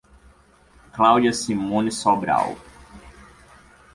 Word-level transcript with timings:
Cláudia 0.91 1.31
Simone 1.31 1.91
Sobral 1.91 2.57